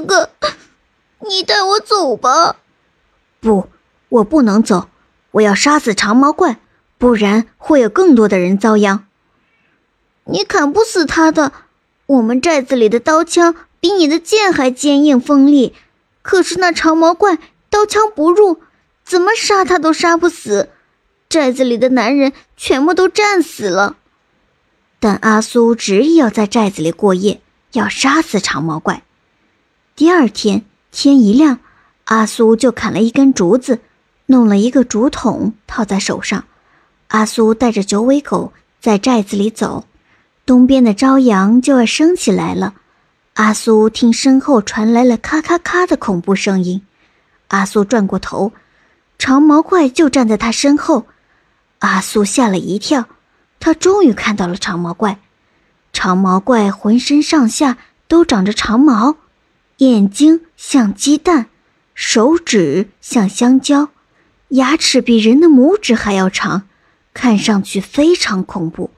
[0.00, 0.48] 哥哥，
[1.28, 2.56] 你带我走吧。
[3.40, 3.68] 不，
[4.08, 4.88] 我不能走，
[5.32, 6.58] 我要杀死长毛怪，
[6.98, 9.06] 不然会有更多的人遭殃。
[10.24, 11.52] 你砍不死他的，
[12.06, 15.74] 我们寨子里的刀枪比你的剑还坚硬锋利，
[16.22, 17.38] 可是那长毛怪
[17.70, 18.60] 刀枪不入，
[19.04, 20.70] 怎么杀他都杀不死。
[21.28, 23.96] 寨子里的男人全部都战死了，
[24.98, 27.40] 但阿苏执意要在寨子里过夜，
[27.72, 29.02] 要杀死长毛怪。
[29.98, 31.58] 第二天天一亮，
[32.04, 33.80] 阿苏就砍了一根竹子，
[34.26, 36.44] 弄了一个竹筒套在手上。
[37.08, 39.86] 阿苏带着九尾狗在寨子里走，
[40.46, 42.74] 东边的朝阳就要升起来了。
[43.34, 46.80] 阿苏听身后传来了咔咔咔的恐怖声音，
[47.48, 48.52] 阿苏转过头，
[49.18, 51.06] 长毛怪就站在他身后。
[51.80, 53.06] 阿苏吓了一跳，
[53.58, 55.18] 他终于看到了长毛怪。
[55.92, 59.16] 长毛怪浑身上下都长着长毛，
[59.78, 61.46] 眼睛像鸡蛋，
[61.94, 63.90] 手指像香蕉，
[64.48, 66.68] 牙齿比人的拇指还要长，
[67.14, 68.90] 看上去非常恐怖。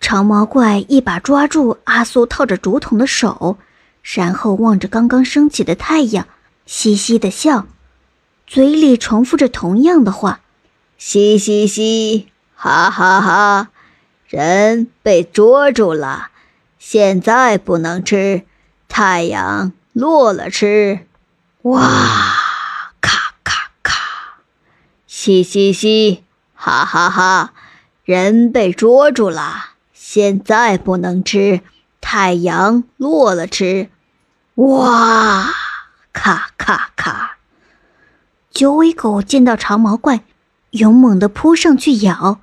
[0.00, 3.56] 长毛怪一把抓住阿苏套着竹筒的手，
[4.02, 6.26] 然后望着刚刚升起的太阳，
[6.66, 7.68] 嘻嘻的笑，
[8.48, 10.40] 嘴里重复着同样的话。
[10.98, 13.68] 嘻嘻嘻，哈哈哈！
[14.26, 16.30] 人被捉住了，
[16.80, 18.42] 现在不能吃，
[18.88, 21.06] 太阳落了吃。
[21.62, 21.80] 哇，
[23.00, 23.94] 咔咔咔！
[25.06, 26.22] 嘻嘻嘻，
[26.54, 27.54] 哈哈哈！
[28.04, 31.62] 人被捉住了，现在不能吃，
[32.02, 33.88] 太阳落了吃。
[34.56, 35.46] 哇，
[36.12, 37.38] 咔咔咔！
[38.50, 40.24] 九尾狗见到长毛怪。
[40.72, 42.40] 勇猛地扑上去咬，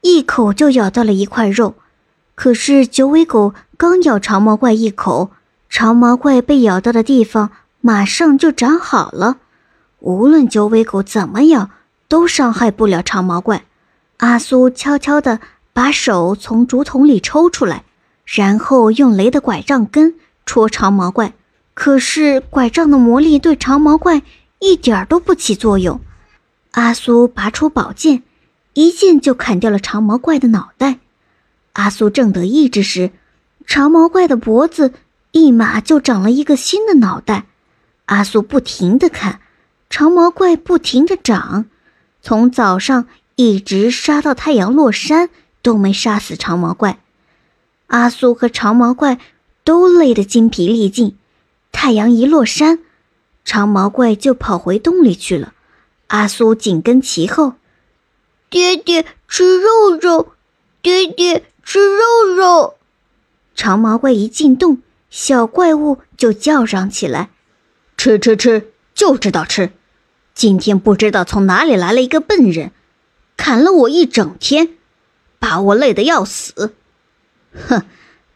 [0.00, 1.74] 一口就咬到了一块肉。
[2.34, 5.32] 可是九尾狗刚咬长毛怪一口，
[5.70, 9.38] 长毛怪被咬到的地方马上就长好了。
[10.00, 11.70] 无论九尾狗怎么咬，
[12.08, 13.64] 都伤害不了长毛怪。
[14.18, 15.40] 阿苏悄悄地
[15.72, 17.84] 把手从竹筒里抽出来，
[18.26, 21.32] 然后用雷的拐杖根戳长毛怪。
[21.72, 24.22] 可是拐杖的魔力对长毛怪
[24.58, 26.00] 一点都不起作用。
[26.72, 28.22] 阿苏拔出宝剑，
[28.74, 30.98] 一剑就砍掉了长毛怪的脑袋。
[31.74, 33.12] 阿苏正得意之时，
[33.66, 34.92] 长毛怪的脖子
[35.32, 37.46] 立马就长了一个新的脑袋。
[38.06, 39.40] 阿苏不停地砍，
[39.88, 41.66] 长毛怪不停地长，
[42.20, 45.30] 从早上一直杀到太阳落山，
[45.62, 46.98] 都没杀死长毛怪。
[47.86, 49.18] 阿苏和长毛怪
[49.62, 51.16] 都累得精疲力尽。
[51.72, 52.80] 太阳一落山，
[53.44, 55.54] 长毛怪就跑回洞里去了。
[56.08, 57.54] 阿苏紧跟其后，
[58.48, 60.32] 爹爹吃肉肉，
[60.82, 62.74] 爹爹吃肉肉。
[63.54, 67.30] 长毛怪一进洞，小怪物就叫嚷起来
[67.98, 69.72] ：“吃吃吃，就知道吃！
[70.34, 72.70] 今天不知道从哪里来了一个笨人，
[73.36, 74.70] 砍了我一整天，
[75.38, 76.74] 把我累得要死。
[77.68, 77.82] 哼，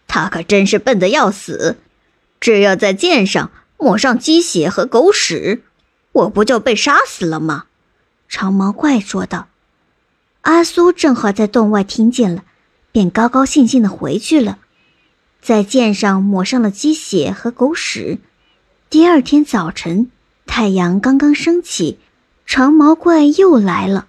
[0.06, 1.78] 他可真是笨得要死！
[2.40, 5.62] 只要在剑上抹上鸡血和狗屎。”
[6.14, 7.64] 我不就被杀死了吗？
[8.28, 9.48] 长毛怪说道。
[10.42, 12.44] 阿苏正好在洞外听见了，
[12.92, 14.58] 便高高兴兴的回去了，
[15.44, 18.18] 在剑上抹上了鸡血和狗屎。
[18.88, 20.10] 第二天早晨，
[20.46, 21.98] 太阳刚刚升起，
[22.46, 24.06] 长毛怪又来了。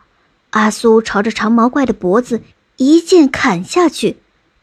[0.52, 2.42] 阿苏朝着长毛怪的脖子
[2.78, 4.16] 一剑砍下去，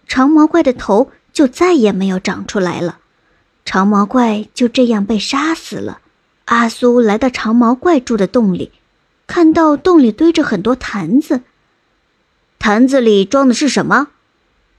[0.09, 3.01] 长毛怪的头就再也没有长出来了，
[3.67, 5.99] 长毛怪就这样被杀死了。
[6.47, 8.73] 阿苏来到长毛怪住的洞里，
[9.27, 11.43] 看到洞里堆着很多坛子。
[12.59, 14.09] 坛子里装的是什么？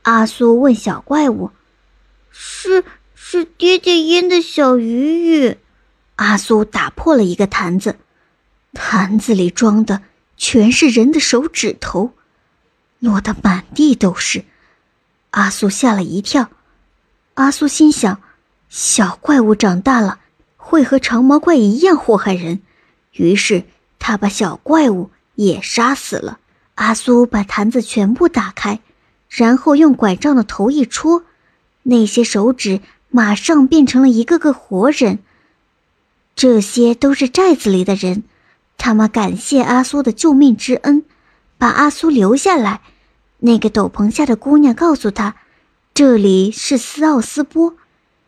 [0.02, 1.52] 阿苏问小怪物。
[2.36, 2.84] 是
[3.14, 5.58] 是爹爹腌的小鱼鱼。
[6.16, 7.96] 阿苏打破了一个坛子，
[8.74, 10.02] 坛子里装的
[10.36, 12.14] 全是人的手指头，
[13.00, 14.44] 落得满地都是。
[15.30, 16.50] 阿苏吓了一跳。
[17.36, 18.20] 阿苏心想：
[18.68, 20.20] 小怪物长大了。
[20.56, 22.62] 会和长毛怪一样祸害人，
[23.12, 23.66] 于是
[24.00, 26.40] 他把小怪物也杀死了。
[26.76, 28.80] 阿苏把坛子全部打开，
[29.28, 31.26] 然后用拐杖的头一戳，
[31.84, 35.20] 那些手指马上变成了一个个活人。
[36.36, 38.24] 这些都是寨子里的人，
[38.78, 41.04] 他们感谢阿苏的救命之恩，
[41.58, 42.82] 把阿苏留下来。
[43.40, 45.36] 那个斗篷下的姑娘告诉他，
[45.94, 47.76] 这里是斯奥斯波。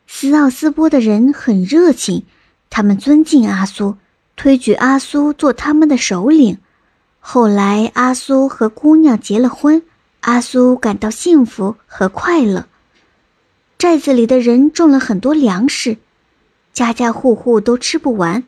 [0.06, 2.26] 斯奥斯波的人很热情，
[2.70, 3.98] 他们尊敬阿苏，
[4.36, 6.60] 推举阿苏做他们的首领。
[7.20, 9.82] 后来，阿苏和姑娘结了婚，
[10.20, 12.68] 阿苏感到幸福和快乐。
[13.86, 15.98] 寨子里的人种了很多粮食，
[16.74, 18.44] 家家户户都吃不完。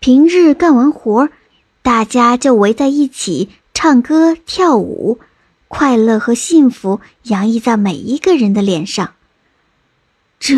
[0.00, 1.30] 平日干完活，
[1.80, 5.18] 大家就围在一起唱歌跳舞，
[5.66, 9.14] 快乐和幸福洋溢在每一个人的脸上。
[10.38, 10.54] 这，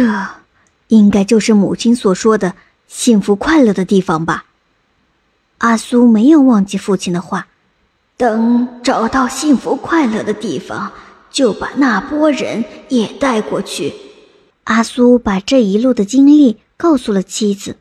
[0.88, 2.56] 应该就是母亲所说的
[2.88, 4.46] 幸福快乐的地方吧。
[5.58, 7.46] 阿苏没有忘记父亲的话，
[8.16, 10.90] 等找到幸福快乐的地方，
[11.32, 13.92] 就把那波人也带过去。
[14.64, 17.76] 阿苏把这一路的经历告诉了妻子，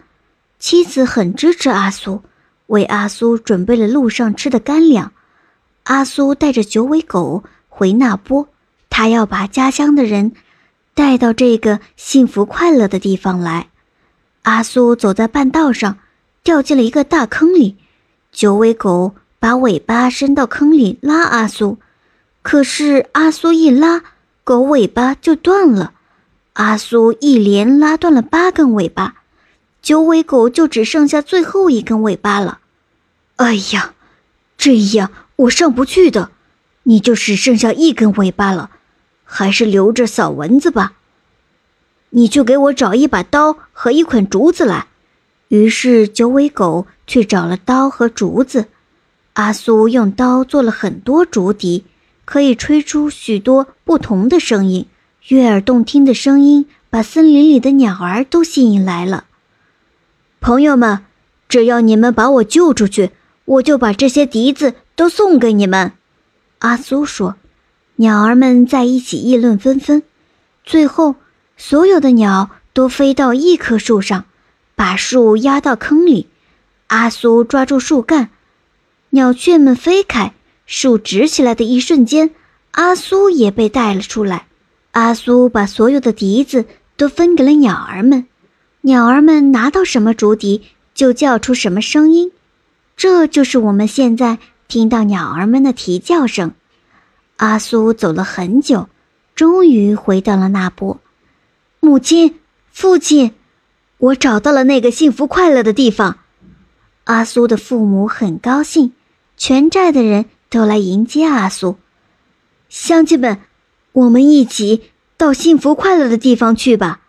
[0.57, 2.23] 妻子很支持阿苏，
[2.67, 5.11] 为阿苏准备了路上吃的干粮。
[5.83, 8.47] 阿苏带着九尾狗回那波，
[8.89, 10.31] 他要把家乡的人
[10.95, 13.67] 带到这个幸福快乐的地方来。
[14.43, 15.97] 阿苏走在半道上。
[16.43, 17.77] 掉进了一个大坑里，
[18.31, 21.77] 九尾狗把尾巴伸到坑里拉阿苏，
[22.41, 24.03] 可是阿苏一拉，
[24.43, 25.93] 狗尾巴就断了。
[26.53, 29.15] 阿苏一连拉断了八根尾巴，
[29.81, 32.59] 九尾狗就只剩下最后一根尾巴了。
[33.37, 33.93] 哎呀，
[34.57, 36.31] 这样我上不去的，
[36.83, 38.71] 你就只剩下一根尾巴了，
[39.23, 40.93] 还是留着扫蚊子吧。
[42.09, 44.87] 你去给我找一把刀和一捆竹子来。
[45.47, 48.65] 于是九尾狗去找了刀和竹子，
[49.33, 51.85] 阿苏用刀做了很多竹笛，
[52.31, 54.85] 可以吹出许多不同的声音，
[55.27, 59.25] 悦耳动听的声音把森林里的鸟儿都吸引来了。
[60.39, 61.03] 朋友们，
[61.49, 63.11] 只要你们把我救出去，
[63.43, 65.91] 我就把这些笛子都送给你们。
[66.59, 67.35] 阿苏说。
[67.97, 70.01] 鸟儿们在一起议论纷纷，
[70.63, 71.15] 最后
[71.57, 74.23] 所有的鸟都飞到一棵树上。
[74.75, 76.29] 把树压到坑里，
[76.87, 78.29] 阿苏抓住树干，
[79.09, 80.33] 鸟雀们飞开。
[80.73, 82.31] 树直起来的一瞬间，
[82.71, 84.47] 阿苏也被带了出来。
[84.91, 86.63] 阿苏把所有的笛子
[86.95, 88.25] 都分给了鸟儿们，
[88.79, 90.61] 鸟儿们拿到什么竹笛
[90.93, 92.31] 就叫出什么声音，
[92.95, 94.39] 这就是我们现在
[94.69, 96.53] 听到鸟儿们的啼叫声。
[97.35, 98.87] 阿苏走了很久，
[99.35, 101.01] 终于回到了那波。
[101.81, 102.35] 母亲，
[102.71, 103.33] 父亲。
[103.97, 106.19] 我找到了那个幸福快乐的地方，
[107.03, 108.93] 阿苏的父母很高兴，
[109.35, 111.77] 全寨的人都来迎接阿苏。
[112.67, 113.39] 乡亲们，
[113.93, 116.99] 我们一起到幸福快乐的地方去吧！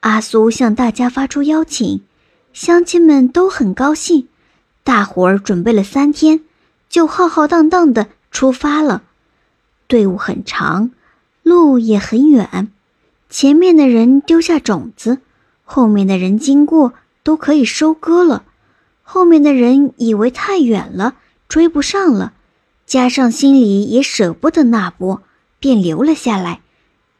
[0.00, 2.02] 阿苏向大家发出邀请，
[2.52, 4.28] 乡亲们都很高兴。
[4.84, 6.44] 大伙儿准备了三天，
[6.90, 9.04] 就浩浩荡荡的出发了。
[9.86, 10.90] 队伍很长，
[11.42, 12.70] 路也很远，
[13.30, 15.18] 前面的人丢下种子。
[15.64, 16.92] 后面的人经过
[17.22, 18.44] 都可以收割了，
[19.02, 21.14] 后面的人以为太远了，
[21.48, 22.34] 追不上了，
[22.86, 25.22] 加上心里也舍不得那波，
[25.58, 26.60] 便留了下来，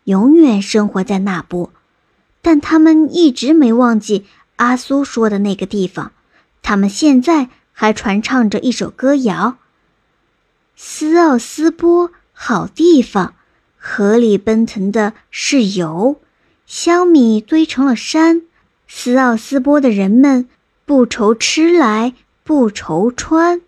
[0.05, 1.73] 永远生活在那波。
[2.41, 4.27] 但他们一直没忘记
[4.57, 6.13] 阿苏说的那个地方，
[6.61, 9.59] 他们现在还传唱着一首歌谣
[10.77, 13.35] ：“斯奥斯波好地方，
[13.79, 16.21] 河里奔腾的是油。”
[16.67, 18.43] 香米堆成了山，
[18.89, 20.49] 斯奥斯波的人们
[20.87, 22.15] 不愁吃来
[22.45, 23.61] 不愁穿。